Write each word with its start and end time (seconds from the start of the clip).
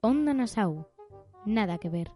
Onda 0.00 0.32
Nassau. 0.32 0.86
Nada 1.44 1.78
que 1.78 1.88
ver. 1.88 2.08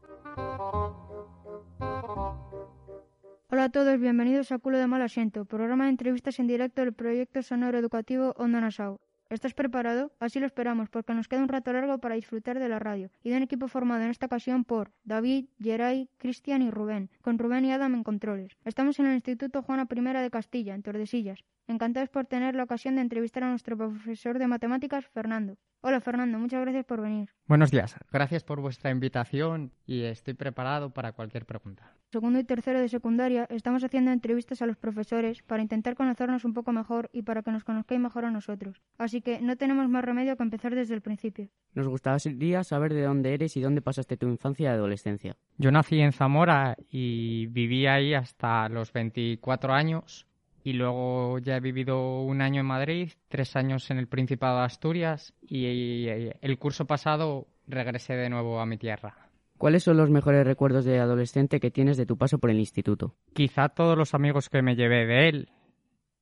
Hola 3.51 3.65
a 3.65 3.69
todos, 3.71 3.99
bienvenidos 3.99 4.53
a 4.53 4.61
Culo 4.61 4.79
de 4.79 4.87
Mal 4.87 5.03
Asiento, 5.03 5.47
programa 5.47 5.85
de 5.85 5.91
entrevistas 5.91 6.39
en 6.39 6.47
directo 6.47 6.83
del 6.83 6.93
proyecto 6.93 7.43
sonoro 7.43 7.77
educativo 7.77 8.35
Onda 8.37 8.61
Nassau. 8.61 9.01
¿Estás 9.31 9.55
preparado? 9.55 10.13
Así 10.21 10.39
lo 10.39 10.47
esperamos, 10.47 10.91
porque 10.91 11.13
nos 11.13 11.27
queda 11.27 11.43
un 11.43 11.49
rato 11.49 11.73
largo 11.73 11.99
para 11.99 12.15
disfrutar 12.15 12.61
de 12.61 12.69
la 12.69 12.79
radio 12.79 13.11
y 13.25 13.31
de 13.31 13.39
un 13.39 13.43
equipo 13.43 13.67
formado 13.67 14.05
en 14.05 14.11
esta 14.11 14.27
ocasión 14.27 14.63
por 14.63 14.93
David, 15.03 15.47
Geray, 15.59 16.09
Cristian 16.19 16.63
y 16.63 16.71
Rubén, 16.71 17.11
con 17.21 17.37
Rubén 17.37 17.65
y 17.65 17.73
Adam 17.73 17.95
en 17.95 18.05
controles. 18.05 18.57
Estamos 18.65 19.01
en 19.01 19.07
el 19.07 19.15
Instituto 19.15 19.61
Juana 19.61 19.89
I 19.91 20.23
de 20.23 20.31
Castilla, 20.31 20.77
en 20.77 20.83
Tordesillas. 20.83 21.43
Encantados 21.67 22.11
por 22.11 22.27
tener 22.27 22.55
la 22.55 22.63
ocasión 22.63 22.95
de 22.95 23.01
entrevistar 23.01 23.43
a 23.43 23.51
nuestro 23.51 23.77
profesor 23.77 24.39
de 24.39 24.47
matemáticas, 24.47 25.05
Fernando. 25.09 25.57
Hola 25.85 26.01
Fernando, 26.01 26.39
muchas 26.39 26.61
gracias 26.61 26.85
por 26.85 27.01
venir. 27.01 27.29
Buenos 27.49 27.73
días, 27.73 27.97
gracias 28.13 28.45
por 28.45 28.61
vuestra 28.61 28.93
invitación 28.93 29.73
y 29.85 30.03
estoy 30.03 30.35
preparado 30.35 30.91
para 30.95 31.11
cualquier 31.11 31.45
pregunta. 31.45 31.93
Segundo 32.13 32.39
y 32.39 32.45
tercero 32.45 32.79
de 32.79 32.89
secundaria 32.89 33.49
estamos 33.51 33.83
haciendo 33.83 34.13
entrevistas 34.13 34.63
a 34.63 34.67
los 34.67 34.77
profesores 34.77 35.43
para 35.43 35.61
intentar 35.61 35.97
conocernos 35.97 36.45
un 36.45 36.55
poco 36.55 36.71
mejor 36.71 37.11
y 37.13 37.23
para 37.23 37.43
que 37.43 37.51
nos 37.51 37.65
conozcáis 37.65 38.01
mejor 38.01 38.25
a 38.25 38.31
nosotros. 38.31 38.81
Así 38.97 39.23
que 39.23 39.41
no 39.41 39.57
tenemos 39.57 39.89
más 39.89 40.05
remedio 40.05 40.37
que 40.37 40.45
empezar 40.45 40.73
desde 40.73 40.95
el 40.95 41.01
principio. 41.01 41.49
Nos 41.75 41.89
gustaría 41.89 42.63
saber 42.63 42.95
de 42.95 43.03
dónde 43.03 43.35
eres 43.35 43.57
y 43.57 43.61
dónde 43.61 43.83
pasaste 43.83 44.17
tu 44.17 44.29
infancia 44.29 44.71
y 44.71 44.75
adolescencia. 44.75 45.37
Yo 45.59 45.73
nací 45.73 45.99
en 45.99 46.13
Zamora 46.13 46.77
y 46.91 47.47
viví 47.47 47.89
ahí 47.89 48.15
hasta 48.15 48.69
los 48.69 48.93
24 48.93 49.73
años 49.73 50.29
y 50.65 50.75
luego 50.75 51.39
ya 51.39 51.57
he 51.57 51.61
vivido 51.61 52.23
un 52.23 52.41
año 52.41 52.61
en 52.61 52.67
Madrid, 52.67 53.13
tres 53.29 53.57
años 53.57 53.91
en 53.91 53.99
el 53.99 54.07
Principado 54.07 54.59
de 54.59 54.65
Asturias 54.65 55.35
y 55.41 56.07
el 56.07 56.59
curso 56.59 56.87
pasado 56.87 57.47
regresé 57.67 58.15
de 58.15 58.31
nuevo 58.31 58.61
a 58.61 58.67
mi 58.67 58.79
tierra. 58.79 59.29
¿Cuáles 59.59 59.85
son 59.85 59.97
los 59.97 60.11
mejores 60.11 60.45
recuerdos 60.45 60.85
de 60.85 60.99
adolescente 60.99 61.61
que 61.61 61.71
tienes 61.71 61.97
de 61.97 62.07
tu 62.07 62.17
paso 62.17 62.39
por 62.39 62.51
el 62.51 62.59
instituto? 62.59 63.15
Quizá 63.33 63.69
todos 63.69 63.97
los 63.97 64.15
amigos 64.15 64.49
que 64.49 64.63
me 64.63 64.75
llevé 64.75 65.07
de 65.07 65.29
él, 65.29 65.49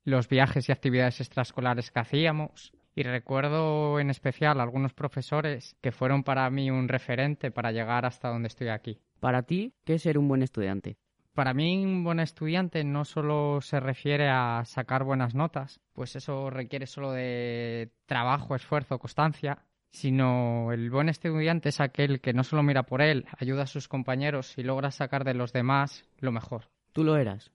los 0.05 0.29
viajes 0.29 0.69
y 0.69 0.73
actividades 0.73 1.21
extraescolares 1.21 1.91
que 1.91 2.01
hacíamos, 2.01 2.73
y 2.95 3.03
recuerdo 3.03 3.99
en 4.01 4.11
especial 4.11 4.61
algunos 4.61 4.93
profesores 4.93 5.77
que 5.81 5.93
fueron 5.93 6.23
para 6.23 6.51
mí 6.51 6.71
un 6.71 6.89
referente 6.89 7.51
para 7.51 7.73
llegar 7.73 8.05
hasta 8.05 8.29
donde 8.29 8.49
estoy 8.49 8.69
aquí. 8.69 8.99
Para 9.21 9.43
ti, 9.43 9.73
¿qué 9.85 9.95
es 9.95 10.03
ser 10.03 10.19
un 10.19 10.29
buen 10.29 10.43
estudiante? 10.43 10.99
Para 11.35 11.55
mí 11.55 11.85
un 11.85 12.03
buen 12.03 12.19
estudiante 12.19 12.83
no 12.83 13.05
solo 13.05 13.61
se 13.61 13.79
refiere 13.79 14.29
a 14.29 14.65
sacar 14.65 15.05
buenas 15.05 15.35
notas, 15.35 15.81
pues 15.93 16.17
eso 16.17 16.51
requiere 16.51 16.87
solo 16.87 17.13
de 17.13 17.93
trabajo, 18.07 18.57
esfuerzo, 18.57 18.99
constancia, 18.99 19.65
sino 19.91 20.73
el 20.73 20.91
buen 20.91 21.09
estudiante 21.09 21.69
es 21.69 21.81
aquel 21.81 22.21
que 22.21 22.33
no 22.33 22.43
solo 22.43 22.63
mira 22.63 22.83
por 22.83 23.01
él, 23.01 23.27
ayuda 23.39 23.63
a 23.63 23.67
sus 23.67 23.87
compañeros 23.87 24.59
y 24.59 24.65
logra 24.65 24.91
sacar 24.91 25.25
de 25.25 25.35
los 25.35 25.53
demás 25.53 26.05
lo 26.19 26.33
mejor. 26.33 26.69
¿Tú 26.93 27.05
lo 27.05 27.17
eras? 27.17 27.53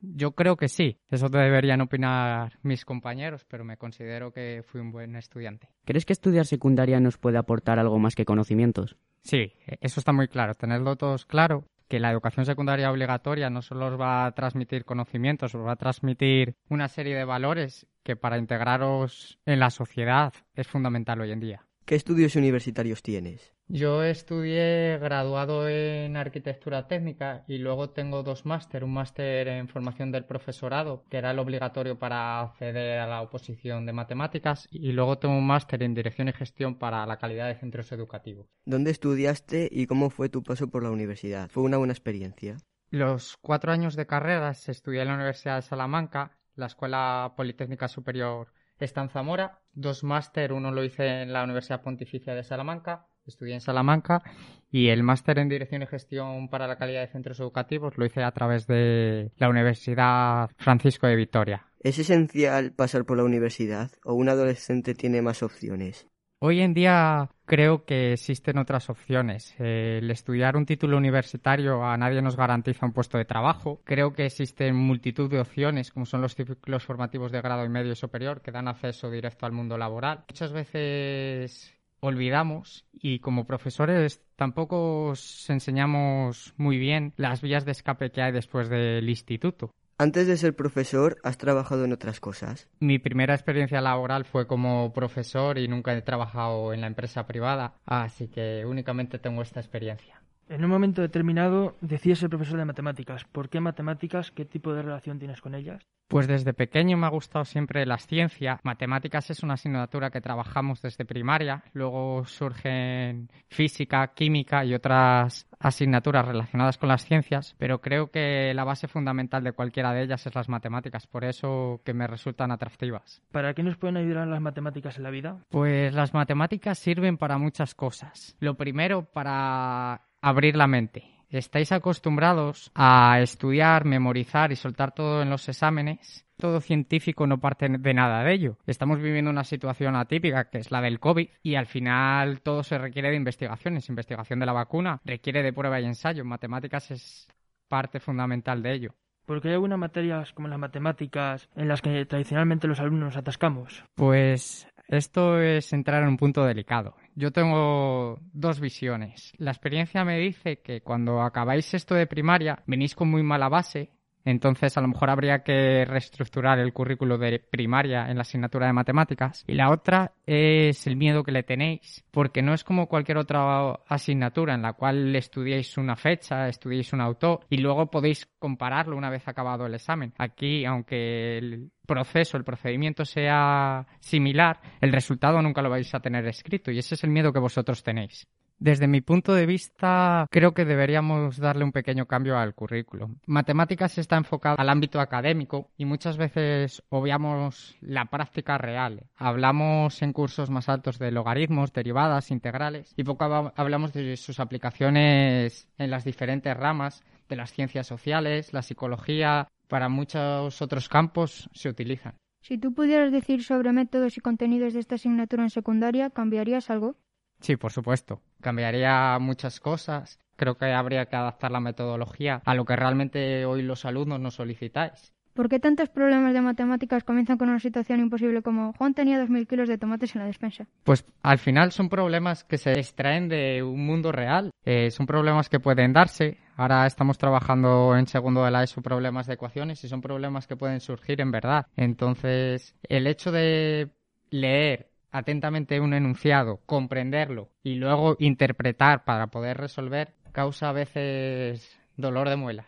Yo 0.00 0.32
creo 0.32 0.56
que 0.56 0.68
sí. 0.68 0.98
Eso 1.10 1.28
deberían 1.28 1.80
opinar 1.80 2.58
mis 2.62 2.84
compañeros, 2.84 3.44
pero 3.48 3.64
me 3.64 3.76
considero 3.76 4.32
que 4.32 4.62
fui 4.64 4.80
un 4.80 4.92
buen 4.92 5.16
estudiante. 5.16 5.68
¿Crees 5.84 6.06
que 6.06 6.12
estudiar 6.12 6.46
secundaria 6.46 7.00
nos 7.00 7.18
puede 7.18 7.38
aportar 7.38 7.80
algo 7.80 7.98
más 7.98 8.14
que 8.14 8.24
conocimientos? 8.24 8.96
Sí, 9.22 9.52
eso 9.80 9.98
está 9.98 10.12
muy 10.12 10.28
claro. 10.28 10.54
Tenerlo 10.54 10.94
todos 10.94 11.26
claro 11.26 11.64
que 11.92 12.00
la 12.00 12.10
educación 12.10 12.46
secundaria 12.46 12.90
obligatoria 12.90 13.50
no 13.50 13.60
solo 13.60 13.88
os 13.88 14.00
va 14.00 14.24
a 14.24 14.32
transmitir 14.32 14.86
conocimientos, 14.86 15.54
os 15.54 15.60
va 15.60 15.72
a 15.72 15.76
transmitir 15.76 16.56
una 16.70 16.88
serie 16.88 17.14
de 17.14 17.26
valores 17.26 17.86
que 18.02 18.16
para 18.16 18.38
integraros 18.38 19.38
en 19.44 19.60
la 19.60 19.68
sociedad 19.68 20.32
es 20.54 20.66
fundamental 20.66 21.20
hoy 21.20 21.32
en 21.32 21.40
día. 21.40 21.66
¿Qué 21.84 21.94
estudios 21.94 22.34
universitarios 22.34 23.02
tienes? 23.02 23.52
Yo 23.74 24.04
estudié 24.04 24.98
graduado 24.98 25.66
en 25.66 26.18
arquitectura 26.18 26.88
técnica 26.88 27.42
y 27.48 27.56
luego 27.56 27.88
tengo 27.88 28.22
dos 28.22 28.44
máster, 28.44 28.84
un 28.84 28.92
máster 28.92 29.48
en 29.48 29.66
formación 29.66 30.12
del 30.12 30.26
profesorado, 30.26 31.06
que 31.08 31.16
era 31.16 31.30
el 31.30 31.38
obligatorio 31.38 31.98
para 31.98 32.42
acceder 32.42 32.98
a 32.98 33.06
la 33.06 33.22
oposición 33.22 33.86
de 33.86 33.94
matemáticas, 33.94 34.68
y 34.70 34.92
luego 34.92 35.16
tengo 35.16 35.38
un 35.38 35.46
máster 35.46 35.82
en 35.82 35.94
dirección 35.94 36.28
y 36.28 36.34
gestión 36.34 36.74
para 36.74 37.06
la 37.06 37.16
calidad 37.16 37.48
de 37.48 37.54
centros 37.54 37.90
educativos. 37.92 38.46
¿Dónde 38.66 38.90
estudiaste 38.90 39.70
y 39.72 39.86
cómo 39.86 40.10
fue 40.10 40.28
tu 40.28 40.42
paso 40.42 40.68
por 40.68 40.82
la 40.82 40.90
universidad? 40.90 41.48
¿Fue 41.48 41.62
una 41.62 41.78
buena 41.78 41.94
experiencia? 41.94 42.58
Los 42.90 43.38
cuatro 43.38 43.72
años 43.72 43.96
de 43.96 44.06
carreras 44.06 44.68
estudié 44.68 45.00
en 45.00 45.08
la 45.08 45.14
Universidad 45.14 45.56
de 45.56 45.62
Salamanca, 45.62 46.36
la 46.56 46.66
Escuela 46.66 47.32
Politécnica 47.38 47.88
Superior 47.88 48.52
está 48.78 49.00
en 49.00 49.08
Zamora, 49.08 49.62
dos 49.72 50.04
máster, 50.04 50.52
uno 50.52 50.72
lo 50.72 50.84
hice 50.84 51.22
en 51.22 51.32
la 51.32 51.42
Universidad 51.42 51.80
Pontificia 51.80 52.34
de 52.34 52.44
Salamanca 52.44 53.06
estudié 53.26 53.54
en 53.54 53.60
Salamanca 53.60 54.22
y 54.70 54.88
el 54.88 55.02
máster 55.02 55.38
en 55.38 55.48
Dirección 55.48 55.82
y 55.82 55.86
Gestión 55.86 56.48
para 56.48 56.66
la 56.66 56.76
Calidad 56.76 57.02
de 57.02 57.12
Centros 57.12 57.40
Educativos 57.40 57.98
lo 57.98 58.06
hice 58.06 58.22
a 58.22 58.32
través 58.32 58.66
de 58.66 59.30
la 59.36 59.48
Universidad 59.48 60.50
Francisco 60.56 61.06
de 61.06 61.16
Vitoria. 61.16 61.66
¿Es 61.80 61.98
esencial 61.98 62.72
pasar 62.72 63.04
por 63.04 63.16
la 63.16 63.24
universidad 63.24 63.90
o 64.04 64.14
un 64.14 64.28
adolescente 64.28 64.94
tiene 64.94 65.20
más 65.20 65.42
opciones? 65.42 66.06
Hoy 66.44 66.60
en 66.60 66.74
día 66.74 67.30
creo 67.44 67.84
que 67.84 68.14
existen 68.14 68.58
otras 68.58 68.90
opciones. 68.90 69.54
El 69.60 70.10
estudiar 70.10 70.56
un 70.56 70.66
título 70.66 70.96
universitario 70.96 71.84
a 71.84 71.96
nadie 71.96 72.20
nos 72.20 72.36
garantiza 72.36 72.84
un 72.84 72.92
puesto 72.92 73.16
de 73.16 73.24
trabajo. 73.24 73.80
Creo 73.84 74.12
que 74.12 74.26
existen 74.26 74.74
multitud 74.74 75.30
de 75.30 75.38
opciones, 75.38 75.92
como 75.92 76.04
son 76.04 76.20
los 76.20 76.34
ciclos 76.34 76.84
formativos 76.84 77.30
de 77.30 77.42
grado 77.42 77.64
y 77.64 77.68
medio 77.68 77.94
superior, 77.94 78.40
que 78.40 78.50
dan 78.50 78.66
acceso 78.66 79.08
directo 79.08 79.46
al 79.46 79.52
mundo 79.52 79.78
laboral. 79.78 80.24
Muchas 80.28 80.52
veces 80.52 81.72
olvidamos 82.02 82.84
y 82.92 83.20
como 83.20 83.46
profesores 83.46 84.20
tampoco 84.36 85.06
os 85.10 85.48
enseñamos 85.48 86.52
muy 86.56 86.76
bien 86.76 87.14
las 87.16 87.40
vías 87.40 87.64
de 87.64 87.72
escape 87.72 88.10
que 88.10 88.22
hay 88.22 88.32
después 88.32 88.68
del 88.68 89.08
instituto. 89.08 89.70
Antes 89.98 90.26
de 90.26 90.36
ser 90.36 90.56
profesor, 90.56 91.18
¿has 91.22 91.38
trabajado 91.38 91.84
en 91.84 91.92
otras 91.92 92.18
cosas? 92.18 92.68
Mi 92.80 92.98
primera 92.98 93.34
experiencia 93.34 93.80
laboral 93.80 94.24
fue 94.24 94.48
como 94.48 94.92
profesor 94.92 95.58
y 95.58 95.68
nunca 95.68 95.96
he 95.96 96.02
trabajado 96.02 96.72
en 96.72 96.80
la 96.80 96.88
empresa 96.88 97.26
privada, 97.26 97.74
así 97.86 98.26
que 98.26 98.64
únicamente 98.66 99.20
tengo 99.20 99.42
esta 99.42 99.60
experiencia. 99.60 100.21
En 100.52 100.62
un 100.66 100.70
momento 100.70 101.00
determinado 101.00 101.76
decías 101.80 102.18
ser 102.18 102.28
profesor 102.28 102.58
de 102.58 102.66
matemáticas. 102.66 103.24
¿Por 103.24 103.48
qué 103.48 103.58
matemáticas? 103.58 104.30
¿Qué 104.30 104.44
tipo 104.44 104.74
de 104.74 104.82
relación 104.82 105.18
tienes 105.18 105.40
con 105.40 105.54
ellas? 105.54 105.82
Pues 106.08 106.26
desde 106.26 106.52
pequeño 106.52 106.98
me 106.98 107.06
ha 107.06 107.08
gustado 107.08 107.46
siempre 107.46 107.86
la 107.86 107.96
ciencia. 107.96 108.60
Matemáticas 108.62 109.30
es 109.30 109.42
una 109.42 109.54
asignatura 109.54 110.10
que 110.10 110.20
trabajamos 110.20 110.82
desde 110.82 111.06
primaria. 111.06 111.64
Luego 111.72 112.26
surgen 112.26 113.30
física, 113.48 114.08
química 114.08 114.62
y 114.62 114.74
otras 114.74 115.46
asignaturas 115.58 116.28
relacionadas 116.28 116.76
con 116.76 116.90
las 116.90 117.06
ciencias, 117.06 117.54
pero 117.56 117.80
creo 117.80 118.10
que 118.10 118.52
la 118.52 118.64
base 118.64 118.88
fundamental 118.88 119.42
de 119.42 119.52
cualquiera 119.52 119.94
de 119.94 120.02
ellas 120.02 120.26
es 120.26 120.34
las 120.34 120.50
matemáticas, 120.50 121.06
por 121.06 121.24
eso 121.24 121.80
que 121.82 121.94
me 121.94 122.06
resultan 122.06 122.50
atractivas. 122.50 123.22
¿Para 123.32 123.54
qué 123.54 123.62
nos 123.62 123.78
pueden 123.78 123.96
ayudar 123.96 124.28
las 124.28 124.42
matemáticas 124.42 124.98
en 124.98 125.04
la 125.04 125.10
vida? 125.10 125.38
Pues 125.48 125.94
las 125.94 126.12
matemáticas 126.12 126.78
sirven 126.78 127.16
para 127.16 127.38
muchas 127.38 127.74
cosas. 127.74 128.36
Lo 128.38 128.54
primero, 128.54 129.06
para 129.06 130.02
abrir 130.22 130.56
la 130.56 130.66
mente. 130.66 131.12
Estáis 131.28 131.72
acostumbrados 131.72 132.70
a 132.74 133.20
estudiar, 133.20 133.84
memorizar 133.86 134.52
y 134.52 134.56
soltar 134.56 134.92
todo 134.92 135.22
en 135.22 135.30
los 135.30 135.48
exámenes. 135.48 136.26
Todo 136.36 136.60
científico 136.60 137.26
no 137.26 137.38
parte 137.38 137.68
de 137.68 137.94
nada 137.94 138.22
de 138.22 138.34
ello. 138.34 138.58
Estamos 138.66 139.00
viviendo 139.00 139.30
una 139.30 139.44
situación 139.44 139.96
atípica 139.96 140.50
que 140.50 140.58
es 140.58 140.70
la 140.70 140.80
del 140.80 141.00
COVID 141.00 141.28
y 141.42 141.54
al 141.54 141.66
final 141.66 142.42
todo 142.42 142.62
se 142.62 142.76
requiere 142.76 143.10
de 143.10 143.16
investigaciones. 143.16 143.88
Investigación 143.88 144.40
de 144.40 144.46
la 144.46 144.52
vacuna 144.52 145.00
requiere 145.04 145.42
de 145.42 145.52
prueba 145.52 145.80
y 145.80 145.86
ensayo. 145.86 146.24
Matemáticas 146.24 146.90
es 146.90 147.28
parte 147.68 148.00
fundamental 148.00 148.62
de 148.62 148.72
ello. 148.74 148.94
Porque 149.24 149.48
hay 149.48 149.54
algunas 149.54 149.78
materias 149.78 150.32
como 150.32 150.48
las 150.48 150.58
matemáticas 150.58 151.48
en 151.54 151.68
las 151.68 151.80
que 151.80 152.04
tradicionalmente 152.06 152.66
los 152.66 152.80
alumnos 152.80 153.06
nos 153.06 153.16
atascamos. 153.16 153.84
Pues 153.94 154.66
esto 154.96 155.40
es 155.40 155.72
entrar 155.72 156.02
en 156.02 156.10
un 156.10 156.16
punto 156.16 156.44
delicado. 156.44 156.96
Yo 157.14 157.30
tengo 157.30 158.18
dos 158.32 158.60
visiones. 158.60 159.32
La 159.38 159.50
experiencia 159.50 160.04
me 160.04 160.18
dice 160.18 160.60
que 160.60 160.80
cuando 160.82 161.22
acabáis 161.22 161.74
esto 161.74 161.94
de 161.94 162.06
primaria 162.06 162.62
venís 162.66 162.94
con 162.94 163.10
muy 163.10 163.22
mala 163.22 163.48
base, 163.48 163.90
Entonces, 164.24 164.76
a 164.76 164.80
lo 164.80 164.88
mejor 164.88 165.10
habría 165.10 165.42
que 165.42 165.84
reestructurar 165.84 166.58
el 166.58 166.72
currículo 166.72 167.18
de 167.18 167.38
primaria 167.38 168.08
en 168.08 168.16
la 168.16 168.22
asignatura 168.22 168.66
de 168.66 168.72
matemáticas. 168.72 169.44
Y 169.46 169.54
la 169.54 169.70
otra 169.70 170.12
es 170.26 170.86
el 170.86 170.96
miedo 170.96 171.24
que 171.24 171.32
le 171.32 171.42
tenéis, 171.42 172.04
porque 172.10 172.42
no 172.42 172.54
es 172.54 172.64
como 172.64 172.86
cualquier 172.86 173.18
otra 173.18 173.72
asignatura 173.86 174.54
en 174.54 174.62
la 174.62 174.74
cual 174.74 175.14
estudiéis 175.16 175.76
una 175.76 175.96
fecha, 175.96 176.48
estudiéis 176.48 176.92
un 176.92 177.00
autor 177.00 177.40
y 177.50 177.58
luego 177.58 177.90
podéis 177.90 178.26
compararlo 178.38 178.96
una 178.96 179.10
vez 179.10 179.26
acabado 179.26 179.66
el 179.66 179.74
examen. 179.74 180.12
Aquí, 180.18 180.64
aunque 180.64 181.38
el 181.38 181.70
proceso, 181.86 182.36
el 182.36 182.44
procedimiento 182.44 183.04
sea 183.04 183.86
similar, 184.00 184.60
el 184.80 184.92
resultado 184.92 185.42
nunca 185.42 185.62
lo 185.62 185.70
vais 185.70 185.94
a 185.94 186.00
tener 186.00 186.26
escrito 186.26 186.70
y 186.70 186.78
ese 186.78 186.94
es 186.94 187.04
el 187.04 187.10
miedo 187.10 187.32
que 187.32 187.40
vosotros 187.40 187.82
tenéis. 187.82 188.26
Desde 188.58 188.86
mi 188.86 189.00
punto 189.00 189.34
de 189.34 189.46
vista, 189.46 190.26
creo 190.30 190.54
que 190.54 190.64
deberíamos 190.64 191.38
darle 191.38 191.64
un 191.64 191.72
pequeño 191.72 192.06
cambio 192.06 192.38
al 192.38 192.54
currículo. 192.54 193.10
Matemáticas 193.26 193.98
está 193.98 194.16
enfocado 194.16 194.56
al 194.58 194.68
ámbito 194.68 195.00
académico 195.00 195.70
y 195.76 195.84
muchas 195.84 196.16
veces 196.16 196.82
obviamos 196.88 197.76
la 197.80 198.04
práctica 198.06 198.58
real. 198.58 199.04
Hablamos 199.16 200.00
en 200.02 200.12
cursos 200.12 200.50
más 200.50 200.68
altos 200.68 200.98
de 200.98 201.10
logaritmos, 201.10 201.72
derivadas, 201.72 202.30
integrales 202.30 202.92
y 202.96 203.04
poco 203.04 203.52
hablamos 203.56 203.92
de 203.92 204.16
sus 204.16 204.38
aplicaciones 204.40 205.68
en 205.78 205.90
las 205.90 206.04
diferentes 206.04 206.56
ramas 206.56 207.02
de 207.28 207.36
las 207.36 207.52
ciencias 207.52 207.86
sociales, 207.86 208.52
la 208.52 208.62
psicología, 208.62 209.48
para 209.68 209.88
muchos 209.88 210.60
otros 210.60 210.88
campos 210.88 211.48
se 211.54 211.68
utilizan. 211.68 212.14
Si 212.42 212.58
tú 212.58 212.74
pudieras 212.74 213.12
decir 213.12 213.42
sobre 213.42 213.72
métodos 213.72 214.16
y 214.16 214.20
contenidos 214.20 214.74
de 214.74 214.80
esta 214.80 214.96
asignatura 214.96 215.44
en 215.44 215.50
secundaria, 215.50 216.10
¿cambiarías 216.10 216.70
algo? 216.70 216.96
Sí, 217.42 217.56
por 217.56 217.72
supuesto. 217.72 218.20
Cambiaría 218.40 219.18
muchas 219.20 219.60
cosas. 219.60 220.18
Creo 220.36 220.56
que 220.56 220.72
habría 220.72 221.06
que 221.06 221.16
adaptar 221.16 221.50
la 221.50 221.60
metodología 221.60 222.40
a 222.44 222.54
lo 222.54 222.64
que 222.64 222.76
realmente 222.76 223.44
hoy 223.44 223.62
los 223.62 223.84
alumnos 223.84 224.20
nos 224.20 224.34
solicitáis. 224.34 225.12
¿Por 225.34 225.48
qué 225.48 225.58
tantos 225.58 225.88
problemas 225.88 226.34
de 226.34 226.42
matemáticas 226.42 227.04
comienzan 227.04 227.38
con 227.38 227.48
una 227.48 227.58
situación 227.58 228.00
imposible 228.00 228.42
como 228.42 228.74
Juan 228.74 228.92
tenía 228.92 229.18
2.000 229.18 229.46
kilos 229.46 229.68
de 229.68 229.78
tomates 229.78 230.14
en 230.14 230.20
la 230.20 230.26
despensa? 230.26 230.66
Pues 230.84 231.06
al 231.22 231.38
final 231.38 231.72
son 231.72 231.88
problemas 231.88 232.44
que 232.44 232.58
se 232.58 232.72
extraen 232.72 233.28
de 233.28 233.62
un 233.62 233.84
mundo 233.84 234.12
real. 234.12 234.50
Eh, 234.64 234.90
son 234.90 235.06
problemas 235.06 235.48
que 235.48 235.58
pueden 235.58 235.94
darse. 235.94 236.36
Ahora 236.56 236.86
estamos 236.86 237.16
trabajando 237.16 237.96
en 237.96 238.06
segundo 238.06 238.44
de 238.44 238.50
la 238.50 238.62
ESO 238.62 238.82
problemas 238.82 239.26
de 239.26 239.34
ecuaciones 239.34 239.82
y 239.84 239.88
son 239.88 240.02
problemas 240.02 240.46
que 240.46 240.56
pueden 240.56 240.80
surgir 240.80 241.20
en 241.22 241.30
verdad. 241.30 241.66
Entonces, 241.76 242.76
el 242.82 243.06
hecho 243.06 243.32
de 243.32 243.90
leer 244.30 244.91
atentamente 245.12 245.78
un 245.78 245.94
enunciado, 245.94 246.60
comprenderlo 246.66 247.50
y 247.62 247.74
luego 247.74 248.16
interpretar 248.18 249.04
para 249.04 249.28
poder 249.28 249.58
resolver, 249.58 250.14
causa 250.32 250.70
a 250.70 250.72
veces 250.72 251.78
dolor 251.96 252.28
de 252.30 252.36
muelas. 252.36 252.66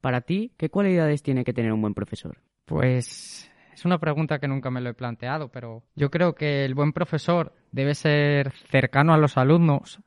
Para 0.00 0.20
ti, 0.20 0.52
¿qué 0.58 0.68
cualidades 0.68 1.22
tiene 1.22 1.44
que 1.44 1.54
tener 1.54 1.72
un 1.72 1.80
buen 1.80 1.94
profesor? 1.94 2.36
Pues 2.66 3.50
es 3.72 3.84
una 3.84 3.98
pregunta 3.98 4.38
que 4.38 4.48
nunca 4.48 4.70
me 4.70 4.80
lo 4.80 4.90
he 4.90 4.94
planteado, 4.94 5.50
pero 5.50 5.84
yo 5.94 6.10
creo 6.10 6.34
que 6.34 6.64
el 6.64 6.74
buen 6.74 6.92
profesor 6.92 7.54
debe 7.70 7.94
ser 7.94 8.52
cercano 8.52 9.14
a 9.14 9.18
los 9.18 9.38
alumnos, 9.38 10.00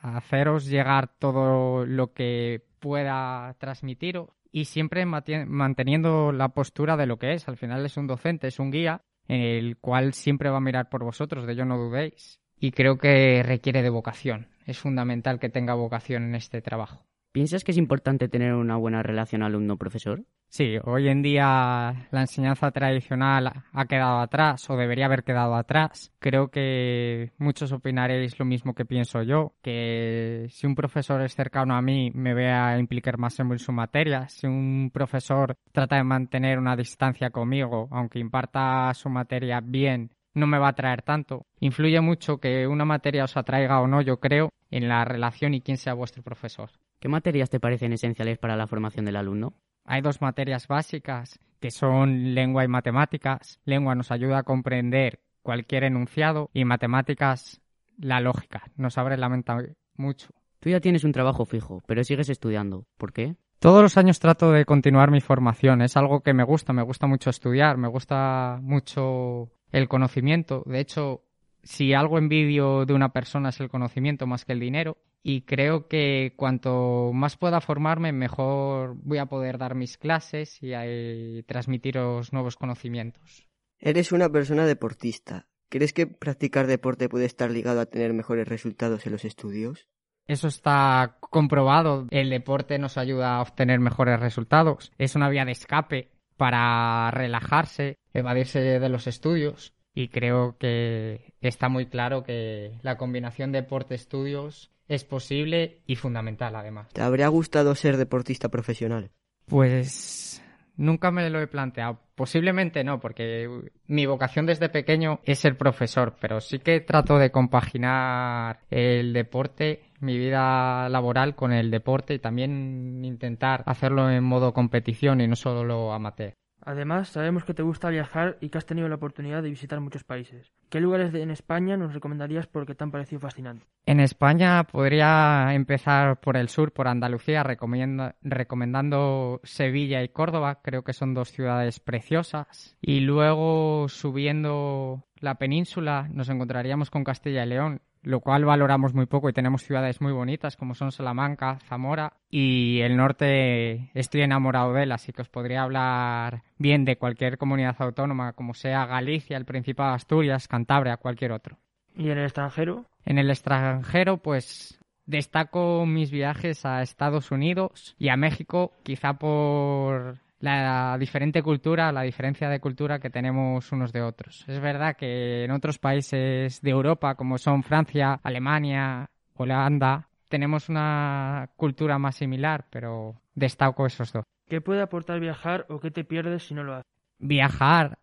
a 0.00 0.16
haceros 0.18 0.66
llegar 0.66 1.08
todo 1.18 1.84
lo 1.84 2.12
que 2.12 2.62
pueda 2.78 3.54
transmitiros 3.58 4.30
y 4.52 4.66
siempre 4.66 5.04
manteniendo 5.04 6.32
la 6.32 6.50
postura 6.50 6.96
de 6.96 7.06
lo 7.06 7.18
que 7.18 7.34
es. 7.34 7.48
Al 7.48 7.56
final 7.56 7.84
es 7.84 7.96
un 7.96 8.06
docente, 8.06 8.46
es 8.46 8.58
un 8.58 8.70
guía 8.70 9.02
el 9.28 9.76
cual 9.78 10.12
siempre 10.12 10.50
va 10.50 10.58
a 10.58 10.60
mirar 10.60 10.88
por 10.88 11.04
vosotros, 11.04 11.46
de 11.46 11.52
ello 11.52 11.64
no 11.64 11.78
dudéis. 11.78 12.40
Y 12.58 12.72
creo 12.72 12.98
que 12.98 13.42
requiere 13.42 13.82
de 13.82 13.90
vocación. 13.90 14.48
Es 14.66 14.78
fundamental 14.78 15.38
que 15.38 15.48
tenga 15.48 15.74
vocación 15.74 16.24
en 16.24 16.34
este 16.34 16.60
trabajo. 16.62 17.05
¿Piensas 17.36 17.64
que 17.64 17.72
es 17.72 17.76
importante 17.76 18.30
tener 18.30 18.54
una 18.54 18.78
buena 18.78 19.02
relación 19.02 19.42
alumno-profesor? 19.42 20.24
Sí, 20.48 20.76
hoy 20.84 21.08
en 21.08 21.20
día 21.20 22.08
la 22.10 22.20
enseñanza 22.22 22.70
tradicional 22.70 23.52
ha 23.70 23.84
quedado 23.84 24.20
atrás 24.20 24.70
o 24.70 24.76
debería 24.78 25.04
haber 25.04 25.22
quedado 25.22 25.54
atrás. 25.54 26.14
Creo 26.18 26.48
que 26.48 27.32
muchos 27.36 27.72
opinaréis 27.72 28.38
lo 28.38 28.46
mismo 28.46 28.72
que 28.72 28.86
pienso 28.86 29.22
yo, 29.22 29.52
que 29.60 30.46
si 30.48 30.66
un 30.66 30.74
profesor 30.74 31.20
es 31.20 31.34
cercano 31.34 31.76
a 31.76 31.82
mí 31.82 32.10
me 32.14 32.32
voy 32.32 32.44
a 32.44 32.78
implicar 32.78 33.18
más 33.18 33.38
en 33.38 33.58
su 33.58 33.70
materia, 33.70 34.26
si 34.28 34.46
un 34.46 34.90
profesor 34.90 35.58
trata 35.72 35.96
de 35.96 36.04
mantener 36.04 36.58
una 36.58 36.74
distancia 36.74 37.28
conmigo, 37.28 37.86
aunque 37.90 38.18
imparta 38.18 38.94
su 38.94 39.10
materia 39.10 39.60
bien, 39.60 40.10
no 40.32 40.46
me 40.46 40.58
va 40.58 40.68
a 40.68 40.70
atraer 40.70 41.02
tanto. 41.02 41.44
Influye 41.60 42.00
mucho 42.00 42.38
que 42.38 42.66
una 42.66 42.86
materia 42.86 43.24
os 43.24 43.36
atraiga 43.36 43.82
o 43.82 43.86
no, 43.86 44.00
yo 44.00 44.20
creo, 44.20 44.48
en 44.70 44.88
la 44.88 45.04
relación 45.04 45.52
y 45.52 45.60
quién 45.60 45.76
sea 45.76 45.92
vuestro 45.92 46.22
profesor. 46.22 46.70
¿Qué 47.06 47.10
materias 47.10 47.50
te 47.50 47.60
parecen 47.60 47.92
esenciales 47.92 48.36
para 48.36 48.56
la 48.56 48.66
formación 48.66 49.04
del 49.04 49.14
alumno? 49.14 49.54
Hay 49.84 50.00
dos 50.00 50.20
materias 50.20 50.66
básicas 50.66 51.38
que 51.60 51.70
son 51.70 52.34
lengua 52.34 52.64
y 52.64 52.66
matemáticas. 52.66 53.60
Lengua 53.64 53.94
nos 53.94 54.10
ayuda 54.10 54.38
a 54.38 54.42
comprender 54.42 55.20
cualquier 55.40 55.84
enunciado 55.84 56.50
y 56.52 56.64
matemáticas 56.64 57.60
la 57.96 58.18
lógica. 58.18 58.64
Nos 58.74 58.98
abre 58.98 59.16
la 59.18 59.28
mente 59.28 59.76
mucho. 59.94 60.30
Tú 60.58 60.70
ya 60.70 60.80
tienes 60.80 61.04
un 61.04 61.12
trabajo 61.12 61.44
fijo, 61.44 61.80
pero 61.86 62.02
sigues 62.02 62.28
estudiando. 62.28 62.88
¿Por 62.98 63.12
qué? 63.12 63.36
Todos 63.60 63.82
los 63.82 63.96
años 63.96 64.18
trato 64.18 64.50
de 64.50 64.64
continuar 64.64 65.12
mi 65.12 65.20
formación. 65.20 65.82
Es 65.82 65.96
algo 65.96 66.22
que 66.22 66.34
me 66.34 66.42
gusta, 66.42 66.72
me 66.72 66.82
gusta 66.82 67.06
mucho 67.06 67.30
estudiar, 67.30 67.76
me 67.76 67.86
gusta 67.86 68.58
mucho 68.62 69.52
el 69.70 69.86
conocimiento. 69.86 70.64
De 70.66 70.80
hecho, 70.80 71.22
si 71.66 71.94
algo 71.94 72.18
envidio 72.18 72.86
de 72.86 72.94
una 72.94 73.12
persona 73.12 73.48
es 73.48 73.60
el 73.60 73.68
conocimiento 73.68 74.26
más 74.26 74.44
que 74.44 74.52
el 74.52 74.60
dinero 74.60 74.98
y 75.22 75.42
creo 75.42 75.88
que 75.88 76.34
cuanto 76.36 77.10
más 77.12 77.36
pueda 77.36 77.60
formarme 77.60 78.12
mejor 78.12 78.94
voy 79.02 79.18
a 79.18 79.26
poder 79.26 79.58
dar 79.58 79.74
mis 79.74 79.98
clases 79.98 80.62
y, 80.62 80.74
y 80.74 81.42
transmitiros 81.42 82.32
nuevos 82.32 82.56
conocimientos. 82.56 83.48
Eres 83.78 84.12
una 84.12 84.28
persona 84.28 84.64
deportista. 84.64 85.48
¿Crees 85.68 85.92
que 85.92 86.06
practicar 86.06 86.68
deporte 86.68 87.08
puede 87.08 87.26
estar 87.26 87.50
ligado 87.50 87.80
a 87.80 87.86
tener 87.86 88.12
mejores 88.12 88.46
resultados 88.46 89.04
en 89.06 89.12
los 89.12 89.24
estudios? 89.24 89.88
Eso 90.28 90.46
está 90.46 91.18
comprobado. 91.18 92.06
El 92.10 92.30
deporte 92.30 92.78
nos 92.78 92.96
ayuda 92.96 93.36
a 93.36 93.42
obtener 93.42 93.80
mejores 93.80 94.20
resultados. 94.20 94.92
Es 94.98 95.16
una 95.16 95.28
vía 95.28 95.44
de 95.44 95.52
escape 95.52 96.12
para 96.36 97.10
relajarse, 97.10 97.98
evadirse 98.12 98.60
de 98.60 98.88
los 98.88 99.08
estudios 99.08 99.75
y 99.96 100.08
creo 100.08 100.56
que 100.58 101.32
está 101.40 101.70
muy 101.70 101.86
claro 101.86 102.22
que 102.22 102.78
la 102.82 102.98
combinación 102.98 103.50
deporte-estudios 103.50 104.70
es 104.88 105.04
posible 105.04 105.80
y 105.86 105.96
fundamental 105.96 106.54
además. 106.54 106.88
¿Te 106.92 107.00
habría 107.00 107.28
gustado 107.28 107.74
ser 107.74 107.96
deportista 107.96 108.50
profesional? 108.50 109.10
Pues 109.46 110.42
nunca 110.76 111.10
me 111.10 111.28
lo 111.30 111.40
he 111.40 111.46
planteado. 111.46 111.98
Posiblemente 112.14 112.84
no, 112.84 113.00
porque 113.00 113.48
mi 113.86 114.04
vocación 114.04 114.44
desde 114.44 114.68
pequeño 114.68 115.20
es 115.24 115.38
ser 115.38 115.56
profesor, 115.56 116.16
pero 116.20 116.42
sí 116.42 116.58
que 116.58 116.80
trato 116.80 117.16
de 117.16 117.30
compaginar 117.30 118.60
el 118.70 119.14
deporte, 119.14 119.84
mi 120.00 120.18
vida 120.18 120.90
laboral 120.90 121.34
con 121.34 121.54
el 121.54 121.70
deporte 121.70 122.12
y 122.12 122.18
también 122.18 123.02
intentar 123.02 123.62
hacerlo 123.64 124.10
en 124.10 124.22
modo 124.22 124.52
competición 124.52 125.22
y 125.22 125.26
no 125.26 125.36
solo 125.36 125.94
amateur. 125.94 126.34
Además, 126.66 127.10
sabemos 127.10 127.44
que 127.44 127.54
te 127.54 127.62
gusta 127.62 127.90
viajar 127.90 128.38
y 128.40 128.48
que 128.48 128.58
has 128.58 128.66
tenido 128.66 128.88
la 128.88 128.96
oportunidad 128.96 129.40
de 129.40 129.50
visitar 129.50 129.78
muchos 129.78 130.02
países. 130.02 130.52
¿Qué 130.68 130.80
lugares 130.80 131.14
en 131.14 131.30
España 131.30 131.76
nos 131.76 131.94
recomendarías 131.94 132.48
porque 132.48 132.74
te 132.74 132.82
han 132.82 132.90
parecido 132.90 133.20
fascinantes? 133.20 133.68
En 133.86 134.00
España 134.00 134.64
podría 134.64 135.54
empezar 135.54 136.18
por 136.20 136.36
el 136.36 136.48
sur, 136.48 136.72
por 136.72 136.88
Andalucía, 136.88 137.44
recomendando 137.44 139.40
Sevilla 139.44 140.02
y 140.02 140.08
Córdoba. 140.08 140.60
Creo 140.60 140.82
que 140.82 140.92
son 140.92 141.14
dos 141.14 141.30
ciudades 141.30 141.78
preciosas. 141.78 142.76
Y 142.80 142.98
luego 142.98 143.88
subiendo 143.88 145.06
la 145.20 145.36
península 145.36 146.08
nos 146.10 146.28
encontraríamos 146.28 146.90
con 146.90 147.04
Castilla 147.04 147.44
y 147.44 147.48
León 147.48 147.80
lo 148.06 148.20
cual 148.20 148.44
valoramos 148.44 148.94
muy 148.94 149.06
poco 149.06 149.28
y 149.28 149.32
tenemos 149.32 149.64
ciudades 149.64 150.00
muy 150.00 150.12
bonitas 150.12 150.56
como 150.56 150.76
son 150.76 150.92
Salamanca, 150.92 151.58
Zamora 151.64 152.12
y 152.30 152.78
el 152.82 152.96
norte 152.96 153.90
estoy 153.94 154.22
enamorado 154.22 154.72
de 154.74 154.84
él, 154.84 154.92
así 154.92 155.12
que 155.12 155.22
os 155.22 155.28
podría 155.28 155.64
hablar 155.64 156.44
bien 156.56 156.84
de 156.84 156.98
cualquier 156.98 157.36
comunidad 157.36 157.74
autónoma 157.80 158.32
como 158.34 158.54
sea 158.54 158.86
Galicia, 158.86 159.36
el 159.36 159.44
Principado 159.44 159.90
de 159.90 159.96
Asturias, 159.96 160.46
Cantabria, 160.46 160.98
cualquier 160.98 161.32
otro. 161.32 161.58
¿Y 161.96 162.10
en 162.10 162.18
el 162.18 162.26
extranjero? 162.26 162.86
En 163.04 163.18
el 163.18 163.28
extranjero, 163.28 164.18
pues 164.18 164.78
destaco 165.04 165.84
mis 165.84 166.12
viajes 166.12 166.64
a 166.64 166.82
Estados 166.82 167.32
Unidos 167.32 167.96
y 167.98 168.10
a 168.10 168.16
México, 168.16 168.70
quizá 168.84 169.14
por 169.14 170.18
la 170.40 170.96
diferente 170.98 171.42
cultura, 171.42 171.92
la 171.92 172.02
diferencia 172.02 172.48
de 172.48 172.60
cultura 172.60 172.98
que 172.98 173.10
tenemos 173.10 173.72
unos 173.72 173.92
de 173.92 174.02
otros. 174.02 174.44
Es 174.46 174.60
verdad 174.60 174.96
que 174.96 175.44
en 175.44 175.50
otros 175.50 175.78
países 175.78 176.60
de 176.60 176.70
Europa, 176.70 177.14
como 177.14 177.38
son 177.38 177.62
Francia, 177.62 178.20
Alemania, 178.22 179.10
Holanda, 179.34 180.08
tenemos 180.28 180.68
una 180.68 181.50
cultura 181.56 181.98
más 181.98 182.16
similar, 182.16 182.66
pero 182.70 183.20
destaco 183.34 183.86
esos 183.86 184.12
dos. 184.12 184.24
¿Qué 184.48 184.60
puede 184.60 184.82
aportar 184.82 185.20
viajar 185.20 185.66
o 185.68 185.80
qué 185.80 185.90
te 185.90 186.04
pierdes 186.04 186.44
si 186.44 186.54
no 186.54 186.62
lo 186.62 186.74
haces? 186.74 186.90
Viajar 187.18 187.98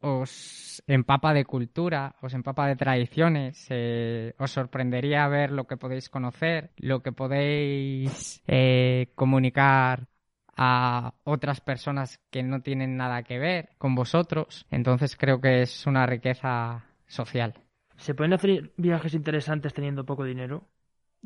os 0.00 0.82
empapa 0.86 1.34
de 1.34 1.44
cultura, 1.44 2.14
os 2.22 2.32
empapa 2.34 2.68
de 2.68 2.76
tradiciones, 2.76 3.66
eh, 3.70 4.34
os 4.38 4.50
sorprendería 4.50 5.26
ver 5.28 5.50
lo 5.50 5.66
que 5.66 5.76
podéis 5.76 6.08
conocer, 6.08 6.70
lo 6.76 7.02
que 7.02 7.12
podéis 7.12 8.42
eh, 8.46 9.10
comunicar 9.14 10.06
a 10.56 11.14
otras 11.24 11.60
personas 11.60 12.18
que 12.30 12.42
no 12.42 12.62
tienen 12.62 12.96
nada 12.96 13.22
que 13.22 13.38
ver 13.38 13.70
con 13.78 13.94
vosotros. 13.94 14.66
Entonces 14.70 15.16
creo 15.16 15.40
que 15.40 15.62
es 15.62 15.86
una 15.86 16.06
riqueza 16.06 16.84
social. 17.06 17.54
¿Se 17.96 18.14
pueden 18.14 18.32
hacer 18.32 18.72
viajes 18.76 19.14
interesantes 19.14 19.74
teniendo 19.74 20.04
poco 20.04 20.24
dinero? 20.24 20.64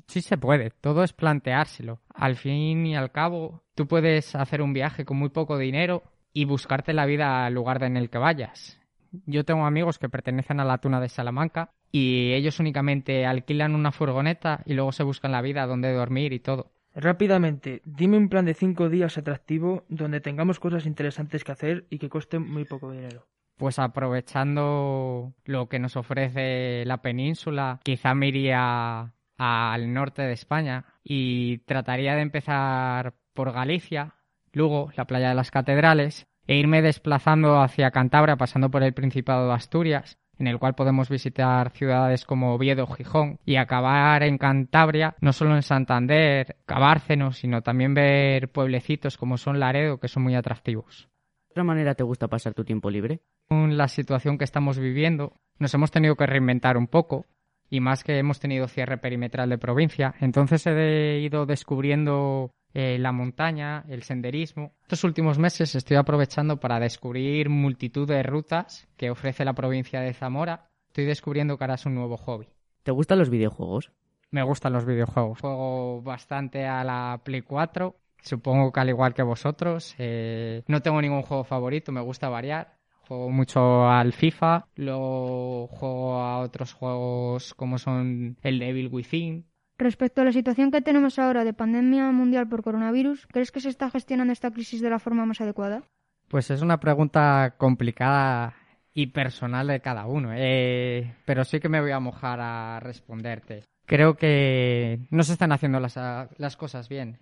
Sí 0.06 0.22
se 0.22 0.38
puede, 0.38 0.70
todo 0.70 1.02
es 1.04 1.12
planteárselo. 1.12 2.00
Al 2.14 2.36
fin 2.36 2.86
y 2.86 2.96
al 2.96 3.12
cabo, 3.12 3.62
tú 3.74 3.86
puedes 3.86 4.34
hacer 4.34 4.62
un 4.62 4.72
viaje 4.72 5.04
con 5.04 5.18
muy 5.18 5.28
poco 5.28 5.58
dinero 5.58 6.02
y 6.32 6.44
buscarte 6.44 6.92
la 6.92 7.06
vida 7.06 7.44
al 7.44 7.54
lugar 7.54 7.82
en 7.82 7.96
el 7.96 8.08
que 8.08 8.18
vayas. 8.18 8.78
Yo 9.26 9.44
tengo 9.44 9.66
amigos 9.66 9.98
que 9.98 10.08
pertenecen 10.08 10.60
a 10.60 10.64
la 10.64 10.78
Tuna 10.78 11.00
de 11.00 11.08
Salamanca 11.08 11.72
y 11.90 12.32
ellos 12.32 12.60
únicamente 12.60 13.26
alquilan 13.26 13.74
una 13.74 13.90
furgoneta 13.90 14.62
y 14.64 14.74
luego 14.74 14.92
se 14.92 15.02
buscan 15.02 15.32
la 15.32 15.42
vida 15.42 15.66
donde 15.66 15.92
dormir 15.92 16.32
y 16.32 16.38
todo. 16.38 16.70
Rápidamente, 16.94 17.82
dime 17.84 18.16
un 18.16 18.28
plan 18.28 18.44
de 18.44 18.54
cinco 18.54 18.88
días 18.88 19.16
atractivo 19.16 19.84
donde 19.88 20.20
tengamos 20.20 20.58
cosas 20.58 20.86
interesantes 20.86 21.44
que 21.44 21.52
hacer 21.52 21.86
y 21.88 21.98
que 21.98 22.08
cueste 22.08 22.38
muy 22.38 22.64
poco 22.64 22.90
dinero. 22.90 23.26
Pues 23.56 23.78
aprovechando 23.78 25.34
lo 25.44 25.68
que 25.68 25.78
nos 25.78 25.96
ofrece 25.96 26.84
la 26.86 27.02
península, 27.02 27.78
quizá 27.84 28.14
me 28.14 28.28
iría 28.28 29.12
al 29.36 29.92
norte 29.92 30.22
de 30.22 30.32
España 30.32 30.84
y 31.04 31.58
trataría 31.58 32.14
de 32.14 32.22
empezar 32.22 33.14
por 33.32 33.52
Galicia, 33.52 34.14
luego 34.52 34.90
la 34.96 35.06
playa 35.06 35.28
de 35.28 35.34
las 35.34 35.50
catedrales 35.50 36.26
e 36.46 36.56
irme 36.56 36.82
desplazando 36.82 37.60
hacia 37.60 37.90
Cantabria 37.90 38.36
pasando 38.36 38.70
por 38.70 38.82
el 38.82 38.94
Principado 38.94 39.46
de 39.46 39.54
Asturias 39.54 40.18
en 40.40 40.46
el 40.46 40.58
cual 40.58 40.74
podemos 40.74 41.08
visitar 41.08 41.70
ciudades 41.70 42.24
como 42.24 42.54
Oviedo, 42.54 42.86
Gijón 42.86 43.38
y 43.44 43.56
acabar 43.56 44.22
en 44.22 44.38
Cantabria, 44.38 45.14
no 45.20 45.32
solo 45.32 45.54
en 45.54 45.62
Santander, 45.62 46.56
Cabárcenos, 46.64 47.36
sino 47.36 47.62
también 47.62 47.92
ver 47.92 48.50
pueblecitos 48.50 49.18
como 49.18 49.36
son 49.36 49.60
Laredo, 49.60 50.00
que 50.00 50.08
son 50.08 50.22
muy 50.22 50.34
atractivos. 50.34 51.08
¿De 51.48 51.52
otra 51.52 51.64
manera 51.64 51.94
te 51.94 52.04
gusta 52.04 52.28
pasar 52.28 52.54
tu 52.54 52.64
tiempo 52.64 52.90
libre? 52.90 53.20
Con 53.48 53.76
la 53.76 53.88
situación 53.88 54.38
que 54.38 54.44
estamos 54.44 54.78
viviendo, 54.78 55.34
nos 55.58 55.74
hemos 55.74 55.90
tenido 55.90 56.16
que 56.16 56.26
reinventar 56.26 56.78
un 56.78 56.86
poco 56.86 57.26
y 57.68 57.80
más 57.80 58.02
que 58.02 58.18
hemos 58.18 58.40
tenido 58.40 58.66
cierre 58.66 58.98
perimetral 58.98 59.50
de 59.50 59.58
provincia, 59.58 60.14
entonces 60.20 60.66
he 60.66 61.20
ido 61.20 61.46
descubriendo 61.46 62.50
eh, 62.74 62.98
la 62.98 63.12
montaña, 63.12 63.84
el 63.88 64.02
senderismo. 64.02 64.72
Estos 64.82 65.04
últimos 65.04 65.38
meses 65.38 65.74
estoy 65.74 65.96
aprovechando 65.96 66.60
para 66.60 66.78
descubrir 66.80 67.48
multitud 67.48 68.06
de 68.06 68.22
rutas 68.22 68.88
que 68.96 69.10
ofrece 69.10 69.44
la 69.44 69.54
provincia 69.54 70.00
de 70.00 70.14
Zamora. 70.14 70.68
Estoy 70.88 71.04
descubriendo 71.04 71.56
que 71.56 71.64
ahora 71.64 71.74
es 71.74 71.86
un 71.86 71.94
nuevo 71.94 72.16
hobby. 72.16 72.48
¿Te 72.82 72.92
gustan 72.92 73.18
los 73.18 73.30
videojuegos? 73.30 73.92
Me 74.30 74.42
gustan 74.42 74.72
los 74.72 74.84
videojuegos. 74.84 75.40
Juego 75.40 76.02
bastante 76.02 76.66
a 76.66 76.84
la 76.84 77.20
Play 77.24 77.42
4. 77.42 77.96
Supongo 78.22 78.70
que 78.72 78.80
al 78.80 78.88
igual 78.88 79.14
que 79.14 79.22
vosotros. 79.22 79.94
Eh, 79.98 80.62
no 80.68 80.80
tengo 80.80 81.00
ningún 81.00 81.22
juego 81.22 81.44
favorito, 81.44 81.90
me 81.90 82.00
gusta 82.00 82.28
variar. 82.28 82.76
Juego 83.08 83.30
mucho 83.30 83.88
al 83.88 84.12
FIFA, 84.12 84.66
luego 84.76 85.66
juego 85.66 86.14
a 86.20 86.38
otros 86.38 86.72
juegos 86.74 87.54
como 87.54 87.76
son 87.78 88.36
el 88.42 88.60
Devil 88.60 88.88
Within, 88.92 89.49
Respecto 89.80 90.20
a 90.20 90.24
la 90.26 90.32
situación 90.32 90.70
que 90.70 90.82
tenemos 90.82 91.18
ahora 91.18 91.42
de 91.42 91.54
pandemia 91.54 92.12
mundial 92.12 92.46
por 92.46 92.62
coronavirus, 92.62 93.26
¿crees 93.28 93.50
que 93.50 93.60
se 93.60 93.70
está 93.70 93.88
gestionando 93.88 94.30
esta 94.30 94.50
crisis 94.50 94.82
de 94.82 94.90
la 94.90 94.98
forma 94.98 95.24
más 95.24 95.40
adecuada? 95.40 95.84
Pues 96.28 96.50
es 96.50 96.60
una 96.60 96.80
pregunta 96.80 97.54
complicada 97.56 98.52
y 98.92 99.06
personal 99.06 99.68
de 99.68 99.80
cada 99.80 100.04
uno, 100.04 100.32
eh, 100.34 101.14
pero 101.24 101.44
sí 101.44 101.60
que 101.60 101.70
me 101.70 101.80
voy 101.80 101.92
a 101.92 101.98
mojar 101.98 102.40
a 102.42 102.78
responderte. 102.80 103.64
Creo 103.86 104.16
que 104.16 105.00
no 105.08 105.22
se 105.22 105.32
están 105.32 105.50
haciendo 105.50 105.80
las, 105.80 105.96
las 105.96 106.58
cosas 106.58 106.90
bien. 106.90 107.16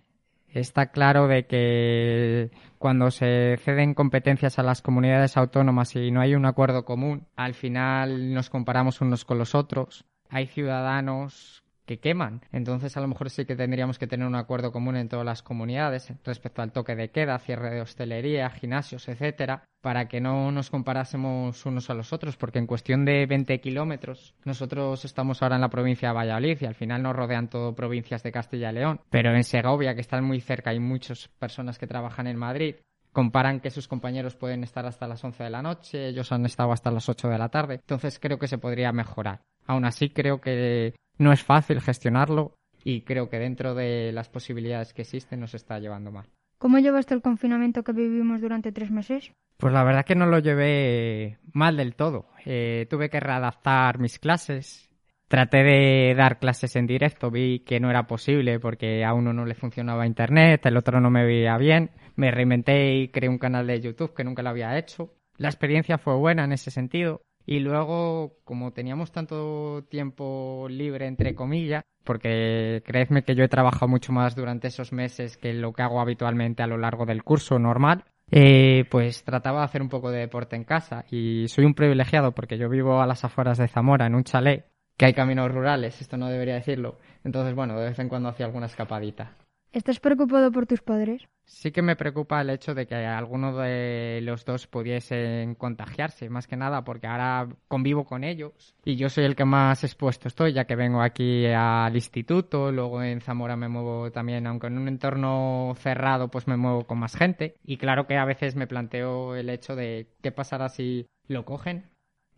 Está 0.49 0.87
claro 0.87 1.29
de 1.29 1.45
que 1.45 2.51
cuando 2.77 3.09
se 3.09 3.55
ceden 3.63 3.93
competencias 3.93 4.59
a 4.59 4.63
las 4.63 4.81
comunidades 4.81 5.37
autónomas 5.37 5.95
y 5.95 6.11
no 6.11 6.19
hay 6.19 6.35
un 6.35 6.45
acuerdo 6.45 6.83
común, 6.83 7.25
al 7.37 7.53
final 7.53 8.33
nos 8.33 8.49
comparamos 8.49 8.99
unos 8.99 9.23
con 9.23 9.37
los 9.37 9.55
otros. 9.55 10.03
Hay 10.27 10.47
ciudadanos 10.47 11.63
que 11.89 11.97
queman. 11.97 12.41
Entonces, 12.51 12.95
a 12.97 13.01
lo 13.01 13.07
mejor 13.07 13.31
sí 13.31 13.45
que 13.45 13.55
tendríamos 13.55 13.97
que 13.97 14.05
tener 14.05 14.27
un 14.27 14.35
acuerdo 14.35 14.71
común 14.71 14.95
en 14.95 15.09
todas 15.09 15.25
las 15.25 15.41
comunidades 15.41 16.13
respecto 16.23 16.61
al 16.61 16.71
toque 16.71 16.95
de 16.95 17.09
queda, 17.09 17.39
cierre 17.39 17.71
de 17.71 17.81
hostelería, 17.81 18.47
gimnasios, 18.51 19.09
etcétera, 19.09 19.63
para 19.81 20.07
que 20.07 20.21
no 20.21 20.51
nos 20.51 20.69
comparásemos 20.69 21.65
unos 21.65 21.89
a 21.89 21.95
los 21.95 22.13
otros, 22.13 22.37
porque 22.37 22.59
en 22.59 22.67
cuestión 22.67 23.05
de 23.05 23.25
20 23.25 23.59
kilómetros, 23.59 24.35
nosotros 24.45 25.03
estamos 25.03 25.41
ahora 25.41 25.55
en 25.55 25.61
la 25.61 25.71
provincia 25.71 26.09
de 26.09 26.13
Valladolid 26.13 26.59
y 26.61 26.65
al 26.67 26.75
final 26.75 27.01
nos 27.01 27.15
rodean 27.15 27.49
todo 27.49 27.73
provincias 27.73 28.21
de 28.21 28.31
Castilla 28.31 28.69
y 28.69 28.75
León, 28.75 29.01
pero 29.09 29.33
en 29.33 29.43
Segovia, 29.43 29.95
que 29.95 30.01
están 30.01 30.23
muy 30.23 30.41
cerca, 30.41 30.69
hay 30.69 30.79
muchas 30.79 31.27
personas 31.39 31.79
que 31.79 31.87
trabajan 31.87 32.27
en 32.27 32.37
Madrid, 32.37 32.75
comparan 33.11 33.61
que 33.61 33.71
sus 33.71 33.87
compañeros 33.87 34.35
pueden 34.35 34.63
estar 34.63 34.85
hasta 34.85 35.07
las 35.07 35.23
11 35.23 35.43
de 35.43 35.49
la 35.49 35.63
noche, 35.63 36.09
ellos 36.09 36.31
han 36.31 36.45
estado 36.45 36.71
hasta 36.71 36.91
las 36.91 37.09
8 37.09 37.29
de 37.29 37.39
la 37.39 37.49
tarde, 37.49 37.75
entonces 37.75 38.19
creo 38.19 38.37
que 38.37 38.47
se 38.47 38.59
podría 38.59 38.91
mejorar. 38.91 39.41
Aún 39.65 39.85
así, 39.85 40.09
creo 40.09 40.39
que 40.39 40.93
no 41.19 41.31
es 41.31 41.43
fácil 41.43 41.81
gestionarlo 41.81 42.55
y 42.83 43.01
creo 43.01 43.29
que 43.29 43.37
dentro 43.37 43.75
de 43.75 44.11
las 44.11 44.29
posibilidades 44.29 44.93
que 44.93 45.03
existen 45.03 45.39
nos 45.39 45.53
está 45.53 45.77
llevando 45.79 46.11
mal. 46.11 46.25
¿Cómo 46.57 46.79
llevaste 46.79 47.13
el 47.13 47.21
confinamiento 47.21 47.83
que 47.83 47.93
vivimos 47.93 48.41
durante 48.41 48.71
tres 48.71 48.91
meses? 48.91 49.31
Pues 49.57 49.73
la 49.73 49.83
verdad 49.83 50.05
que 50.05 50.15
no 50.15 50.25
lo 50.25 50.39
llevé 50.39 51.37
mal 51.53 51.77
del 51.77 51.95
todo. 51.95 52.29
Eh, 52.45 52.87
tuve 52.89 53.09
que 53.09 53.19
readaptar 53.19 53.99
mis 53.99 54.19
clases. 54.19 54.89
Traté 55.27 55.63
de 55.63 56.15
dar 56.17 56.39
clases 56.39 56.75
en 56.75 56.87
directo, 56.87 57.29
vi 57.29 57.59
que 57.59 57.79
no 57.79 57.89
era 57.89 58.07
posible 58.07 58.59
porque 58.59 59.05
a 59.05 59.13
uno 59.13 59.31
no 59.31 59.45
le 59.45 59.53
funcionaba 59.53 60.07
internet, 60.07 60.65
el 60.65 60.75
otro 60.75 60.99
no 60.99 61.11
me 61.11 61.23
veía 61.23 61.55
bien. 61.57 61.91
Me 62.15 62.31
reinventé 62.31 62.95
y 62.95 63.09
creé 63.09 63.29
un 63.29 63.37
canal 63.37 63.67
de 63.67 63.79
YouTube 63.79 64.15
que 64.15 64.23
nunca 64.23 64.41
lo 64.41 64.49
había 64.49 64.77
hecho. 64.77 65.13
La 65.37 65.49
experiencia 65.49 65.97
fue 65.97 66.15
buena 66.15 66.45
en 66.45 66.51
ese 66.51 66.71
sentido. 66.71 67.21
Y 67.51 67.61
luego, 67.61 68.33
como 68.43 68.73
teníamos 68.73 69.11
tanto 69.11 69.83
tiempo 69.89 70.67
libre, 70.69 71.07
entre 71.07 71.33
comillas, 71.33 71.83
porque 72.03 72.83
creedme 72.85 73.23
que 73.23 73.33
yo 73.33 73.43
he 73.43 73.47
trabajado 73.47 73.87
mucho 73.87 74.13
más 74.13 74.35
durante 74.35 74.67
esos 74.67 74.93
meses 74.93 75.35
que 75.35 75.55
lo 75.55 75.73
que 75.73 75.81
hago 75.81 75.99
habitualmente 75.99 76.61
a 76.61 76.67
lo 76.67 76.77
largo 76.77 77.07
del 77.07 77.23
curso 77.23 77.57
normal, 77.57 78.05
eh, 78.29 78.85
pues 78.91 79.23
trataba 79.23 79.61
de 79.61 79.65
hacer 79.65 79.81
un 79.81 79.89
poco 79.89 80.11
de 80.11 80.19
deporte 80.19 80.57
en 80.57 80.63
casa. 80.63 81.05
Y 81.09 81.47
soy 81.47 81.65
un 81.65 81.73
privilegiado 81.73 82.33
porque 82.33 82.59
yo 82.59 82.69
vivo 82.69 83.01
a 83.01 83.07
las 83.07 83.25
afueras 83.25 83.57
de 83.57 83.67
Zamora, 83.67 84.05
en 84.05 84.13
un 84.13 84.25
chalet, 84.25 84.67
que 84.95 85.07
hay 85.07 85.13
caminos 85.15 85.51
rurales, 85.51 85.99
esto 86.01 86.17
no 86.17 86.27
debería 86.27 86.53
decirlo. 86.53 86.99
Entonces, 87.23 87.55
bueno, 87.55 87.79
de 87.79 87.89
vez 87.89 87.97
en 87.97 88.09
cuando 88.09 88.29
hacía 88.29 88.45
alguna 88.45 88.67
escapadita. 88.67 89.37
¿Estás 89.71 89.99
preocupado 89.99 90.51
por 90.51 90.65
tus 90.65 90.81
padres? 90.81 91.21
Sí 91.45 91.71
que 91.71 91.83
me 91.83 91.95
preocupa 91.95 92.41
el 92.41 92.49
hecho 92.49 92.73
de 92.73 92.87
que 92.87 92.95
alguno 92.95 93.55
de 93.55 94.19
los 94.23 94.43
dos 94.43 94.65
pudiesen 94.65 95.53
contagiarse, 95.53 96.27
más 96.27 96.47
que 96.47 96.55
nada 96.55 96.83
porque 96.83 97.05
ahora 97.05 97.47
convivo 97.67 98.03
con 98.03 98.23
ellos 98.23 98.75
y 98.83 98.95
yo 98.95 99.09
soy 99.09 99.25
el 99.25 99.35
que 99.35 99.45
más 99.45 99.83
expuesto 99.83 100.27
estoy, 100.27 100.53
ya 100.53 100.65
que 100.65 100.75
vengo 100.75 101.01
aquí 101.01 101.45
al 101.45 101.95
instituto, 101.95 102.71
luego 102.71 103.03
en 103.03 103.21
Zamora 103.21 103.55
me 103.55 103.67
muevo 103.67 104.11
también, 104.11 104.47
aunque 104.47 104.67
en 104.67 104.77
un 104.79 104.87
entorno 104.87 105.73
cerrado, 105.75 106.29
pues 106.29 106.47
me 106.47 106.57
muevo 106.57 106.85
con 106.85 106.97
más 106.97 107.15
gente 107.15 107.55
y 107.63 107.77
claro 107.77 108.07
que 108.07 108.17
a 108.17 108.25
veces 108.25 108.55
me 108.55 108.67
planteo 108.67 109.35
el 109.35 109.49
hecho 109.49 109.75
de 109.75 110.07
qué 110.23 110.31
pasará 110.31 110.69
si 110.69 111.05
lo 111.27 111.45
cogen 111.45 111.89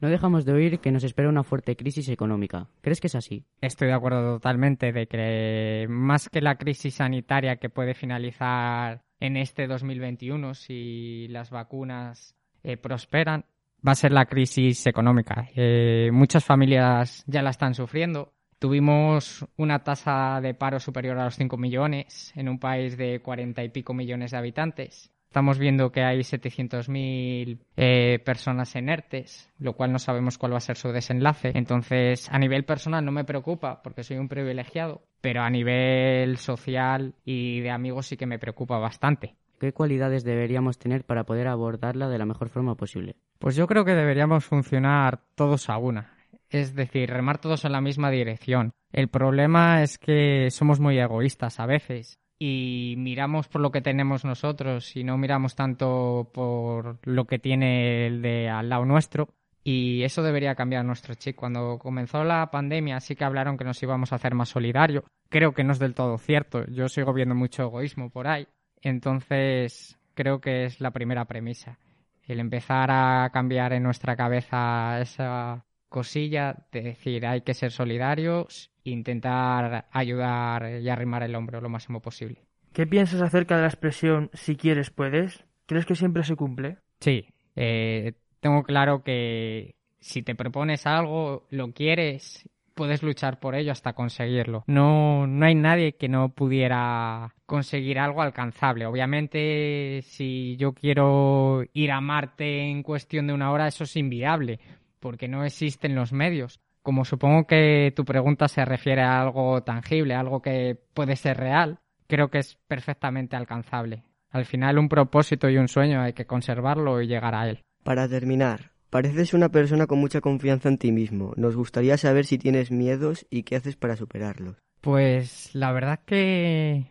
no 0.02 0.10
dejamos 0.10 0.46
de 0.46 0.54
oír 0.54 0.80
que 0.80 0.92
nos 0.92 1.04
espera 1.04 1.30
una 1.30 1.44
fuerte 1.44 1.76
crisis 1.76 2.10
económica. 2.10 2.68
¿Crees 2.82 3.00
que 3.00 3.08
es 3.08 3.16
así? 3.16 3.46
Estoy 3.62 3.88
de 3.90 3.94
acuerdo 3.94 4.34
totalmente 4.34 4.92
de 4.92 5.08
que 5.08 5.86
más 5.88 6.28
que 6.28 6.42
la 6.42 6.56
crisis 6.56 6.96
sanitaria 6.96 7.58
que 7.58 7.70
puede 7.70 7.94
finalizar 7.94 9.04
en 9.20 9.38
este 9.38 9.68
2021 9.68 10.56
si 10.56 11.28
las 11.30 11.52
vacunas 11.52 12.36
eh, 12.64 12.78
prosperan, 12.78 13.46
va 13.88 13.92
a 13.92 13.96
ser 13.96 14.12
la 14.12 14.26
crisis 14.26 14.88
económica. 14.88 15.48
Eh, 15.56 16.10
muchas 16.12 16.44
familias 16.44 17.24
ya 17.28 17.44
la 17.44 17.52
están 17.52 17.76
sufriendo. 17.76 18.34
Tuvimos 18.58 19.46
una 19.58 19.84
tasa 19.84 20.40
de 20.42 20.54
paro 20.56 20.80
superior 20.80 21.18
a 21.20 21.26
los 21.26 21.36
5 21.36 21.58
millones 21.58 22.32
en 22.36 22.50
un 22.50 22.60
país 22.60 22.98
de 22.98 23.20
40 23.20 23.64
y 23.64 23.70
pico 23.70 23.94
millones 23.94 24.32
de 24.32 24.38
habitantes. 24.38 25.12
Estamos 25.32 25.60
viendo 25.60 25.94
que 25.94 26.04
hay 26.04 26.20
700.000 26.20 27.58
eh, 27.78 28.20
personas 28.20 28.76
en 28.76 28.90
ERTES, 28.90 29.50
lo 29.60 29.78
cual 29.78 29.94
no 29.94 29.98
sabemos 29.98 30.38
cuál 30.38 30.52
va 30.52 30.58
a 30.58 30.60
ser 30.60 30.76
su 30.76 30.90
desenlace. 30.90 31.54
Entonces, 31.56 32.28
a 32.30 32.38
nivel 32.38 32.66
personal 32.66 33.06
no 33.06 33.14
me 33.14 33.24
preocupa 33.24 33.82
porque 33.82 34.04
soy 34.04 34.18
un 34.18 34.28
privilegiado, 34.28 35.04
pero 35.22 35.42
a 35.42 35.50
nivel 35.50 36.36
social 36.36 37.16
y 37.24 37.62
de 37.62 37.72
amigos 37.72 38.08
sí 38.08 38.18
que 38.18 38.26
me 38.26 38.40
preocupa 38.40 38.78
bastante. 38.78 39.38
¿Qué 39.58 39.72
cualidades 39.72 40.26
deberíamos 40.26 40.78
tener 40.78 41.06
para 41.06 41.24
poder 41.24 41.48
abordarla 41.48 42.10
de 42.10 42.18
la 42.18 42.26
mejor 42.26 42.50
forma 42.50 42.76
posible? 42.76 43.16
Pues 43.40 43.56
yo 43.56 43.68
creo 43.68 43.86
que 43.86 43.96
deberíamos 43.96 44.44
funcionar 44.44 45.22
todos 45.36 45.70
a 45.70 45.78
una. 45.78 46.14
Es 46.50 46.76
decir, 46.76 47.10
remar 47.10 47.38
todos 47.38 47.64
en 47.64 47.72
la 47.72 47.80
misma 47.80 48.12
dirección. 48.12 48.74
El 48.92 49.08
problema 49.08 49.82
es 49.82 49.98
que 49.98 50.50
somos 50.52 50.82
muy 50.82 51.00
egoístas 51.00 51.62
a 51.62 51.66
veces 51.66 52.21
y 52.44 52.96
miramos 52.98 53.48
por 53.48 53.62
lo 53.62 53.70
que 53.70 53.82
tenemos 53.82 54.26
nosotros 54.26 54.96
y 54.96 55.04
no 55.04 55.16
miramos 55.16 55.54
tanto 55.54 56.32
por 56.34 56.98
lo 57.04 57.26
que 57.26 57.38
tiene 57.38 58.08
el 58.08 58.24
de 58.24 58.50
al 58.50 58.68
lado 58.68 58.84
nuestro. 58.84 59.30
Y 59.64 60.02
eso 60.02 60.24
debería 60.24 60.56
cambiar 60.56 60.84
nuestro 60.84 61.14
chip. 61.14 61.36
Cuando 61.36 61.78
comenzó 61.78 62.24
la 62.24 62.50
pandemia 62.50 63.00
sí 63.00 63.16
que 63.16 63.26
hablaron 63.26 63.58
que 63.60 63.64
nos 63.64 63.84
íbamos 63.84 64.12
a 64.12 64.16
hacer 64.16 64.34
más 64.34 64.50
solidarios. 64.50 65.04
Creo 65.30 65.52
que 65.54 65.64
no 65.64 65.72
es 65.72 65.78
del 65.78 65.94
todo 65.94 66.18
cierto. 66.18 66.66
Yo 66.66 66.90
sigo 66.90 67.14
viendo 67.14 67.36
mucho 67.36 67.62
egoísmo 67.62 68.10
por 68.10 68.28
ahí. 68.28 68.48
Entonces, 68.82 70.00
creo 70.16 70.42
que 70.42 70.66
es 70.66 70.82
la 70.82 70.90
primera 70.90 71.26
premisa. 71.26 71.78
El 72.24 72.40
empezar 72.40 72.90
a 72.90 73.30
cambiar 73.32 73.72
en 73.74 73.84
nuestra 73.84 74.16
cabeza 74.16 75.00
esa 75.00 75.64
cosilla 75.92 76.66
de 76.72 76.82
decir 76.82 77.28
hay 77.28 77.42
que 77.42 77.54
ser 77.54 77.72
solidarios, 77.72 78.72
intentar 78.84 79.90
ayudar 79.92 80.82
y 80.82 80.90
arrimar 80.90 81.22
el 81.22 81.36
hombro 81.36 81.62
lo 81.62 81.70
máximo 81.70 82.02
posible. 82.02 82.42
¿Qué 82.74 82.88
piensas 82.88 83.22
acerca 83.22 83.58
de 83.58 83.62
la 83.64 83.68
expresión 83.68 84.32
si 84.34 84.56
quieres 84.56 84.90
puedes? 84.90 85.44
¿Crees 85.66 85.86
que 85.86 85.96
siempre 85.96 86.24
se 86.24 86.38
cumple? 86.38 86.78
Sí, 87.02 87.28
eh, 87.58 88.14
tengo 88.40 88.64
claro 88.64 89.04
que 89.04 89.76
si 90.00 90.24
te 90.24 90.34
propones 90.34 90.88
algo, 90.88 91.46
lo 91.50 91.74
quieres, 91.74 92.50
puedes 92.74 93.04
luchar 93.04 93.42
por 93.42 93.56
ello 93.56 93.74
hasta 93.74 93.92
conseguirlo. 93.94 94.64
No, 94.68 95.28
no 95.28 95.46
hay 95.46 95.56
nadie 95.56 95.98
que 95.98 96.08
no 96.08 96.30
pudiera 96.30 97.36
conseguir 97.46 98.00
algo 98.00 98.22
alcanzable. 98.22 98.86
Obviamente, 98.86 100.02
si 100.04 100.56
yo 100.56 100.72
quiero 100.72 101.64
ir 101.74 101.92
a 101.92 102.00
Marte 102.00 102.62
en 102.70 102.82
cuestión 102.82 103.28
de 103.28 103.34
una 103.34 103.52
hora, 103.52 103.68
eso 103.68 103.84
es 103.84 103.98
inviable, 103.98 104.60
porque 105.02 105.28
no 105.28 105.44
existen 105.44 105.96
los 105.96 106.14
medios. 106.14 106.62
Como 106.82 107.04
supongo 107.04 107.46
que 107.46 107.92
tu 107.96 108.06
pregunta 108.06 108.48
se 108.48 108.64
refiere 108.64 109.02
a 109.02 109.22
algo 109.22 109.62
tangible, 109.64 110.16
algo 110.16 110.42
que 110.42 110.80
puede 110.94 111.16
ser 111.18 111.38
real, 111.38 111.80
creo 112.08 112.30
que 112.30 112.40
es 112.40 112.58
perfectamente 112.68 113.36
alcanzable. 113.36 114.04
Al 114.30 114.46
final, 114.46 114.80
un 114.80 114.88
propósito 114.88 115.50
y 115.50 115.58
un 115.58 115.68
sueño 115.68 116.02
hay 116.02 116.14
que 116.14 116.26
conservarlo 116.26 117.02
y 117.02 117.08
llegar 117.08 117.36
a 117.36 117.50
él. 117.50 117.62
Para 117.84 118.08
terminar, 118.08 118.72
pareces 118.90 119.34
una 119.34 119.50
persona 119.50 119.88
con 119.88 120.00
mucha 120.00 120.22
confianza 120.22 120.70
en 120.70 120.78
ti 120.78 120.92
mismo. 120.92 121.34
Nos 121.36 121.56
gustaría 121.56 121.98
saber 121.98 122.26
si 122.26 122.38
tienes 122.38 122.72
miedos 122.72 123.26
y 123.30 123.44
qué 123.44 123.58
haces 123.58 123.76
para 123.76 123.98
superarlos. 123.98 124.56
Pues 124.80 125.54
la 125.54 125.72
verdad 125.74 126.00
que 126.06 126.88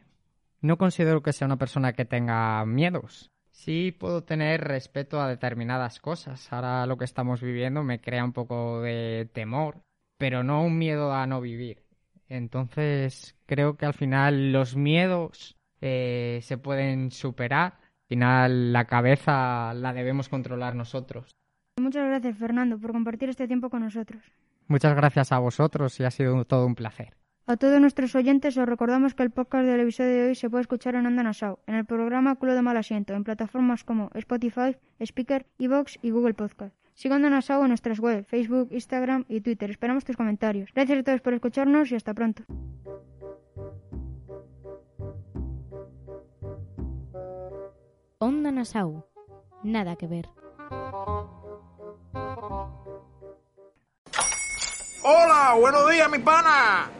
no 0.60 0.76
considero 0.76 1.22
que 1.22 1.32
sea 1.32 1.46
una 1.46 1.56
persona 1.56 1.94
que 1.94 2.04
tenga 2.04 2.64
miedos. 2.66 3.30
Sí 3.50 3.92
puedo 3.92 4.22
tener 4.22 4.62
respeto 4.62 5.20
a 5.20 5.28
determinadas 5.28 6.00
cosas. 6.00 6.52
Ahora 6.52 6.86
lo 6.86 6.96
que 6.96 7.04
estamos 7.04 7.40
viviendo 7.40 7.82
me 7.82 8.00
crea 8.00 8.24
un 8.24 8.32
poco 8.32 8.80
de 8.80 9.28
temor, 9.32 9.82
pero 10.18 10.42
no 10.42 10.62
un 10.62 10.78
miedo 10.78 11.12
a 11.12 11.26
no 11.26 11.40
vivir. 11.40 11.82
Entonces 12.28 13.36
creo 13.46 13.76
que 13.76 13.86
al 13.86 13.94
final 13.94 14.52
los 14.52 14.76
miedos 14.76 15.56
eh, 15.80 16.40
se 16.42 16.58
pueden 16.58 17.10
superar. 17.10 17.74
Al 17.74 18.06
final 18.08 18.72
la 18.72 18.84
cabeza 18.86 19.74
la 19.74 19.92
debemos 19.92 20.28
controlar 20.28 20.74
nosotros. 20.74 21.30
Muchas 21.78 22.06
gracias, 22.06 22.36
Fernando, 22.38 22.78
por 22.78 22.92
compartir 22.92 23.28
este 23.30 23.46
tiempo 23.46 23.70
con 23.70 23.82
nosotros. 23.82 24.22
Muchas 24.68 24.94
gracias 24.94 25.32
a 25.32 25.38
vosotros 25.38 25.98
y 25.98 26.04
ha 26.04 26.10
sido 26.10 26.44
todo 26.44 26.66
un 26.66 26.74
placer. 26.74 27.19
A 27.50 27.56
todos 27.56 27.80
nuestros 27.80 28.14
oyentes 28.14 28.56
os 28.56 28.64
recordamos 28.64 29.14
que 29.14 29.24
el 29.24 29.32
podcast 29.32 29.66
del 29.66 29.80
episodio 29.80 30.10
de 30.14 30.28
hoy 30.28 30.34
se 30.36 30.48
puede 30.48 30.60
escuchar 30.60 30.94
en 30.94 31.04
Onda 31.04 31.24
Nassau, 31.24 31.58
en 31.66 31.74
el 31.74 31.84
programa 31.84 32.36
Culo 32.36 32.54
de 32.54 32.62
Mal 32.62 32.76
Asiento, 32.76 33.12
en 33.12 33.24
plataformas 33.24 33.82
como 33.82 34.08
Spotify, 34.14 34.76
Speaker, 35.00 35.46
Evox 35.58 35.98
y 36.00 36.10
Google 36.10 36.34
Podcast. 36.34 36.72
Siga 36.94 37.16
Onda 37.16 37.28
Nassau 37.28 37.62
en 37.62 37.70
nuestras 37.70 37.98
webs, 37.98 38.28
Facebook, 38.28 38.68
Instagram 38.70 39.24
y 39.28 39.40
Twitter. 39.40 39.68
Esperamos 39.68 40.04
tus 40.04 40.16
comentarios. 40.16 40.70
Gracias 40.72 41.00
a 41.00 41.02
todos 41.02 41.22
por 41.22 41.34
escucharnos 41.34 41.90
y 41.90 41.96
hasta 41.96 42.14
pronto. 42.14 42.44
Onda 48.20 48.52
Nassau. 48.52 49.04
Nada 49.64 49.96
que 49.96 50.06
ver. 50.06 50.28
Hola, 55.02 55.56
buenos 55.58 55.90
días, 55.90 56.08
mi 56.12 56.20
pana. 56.20 56.99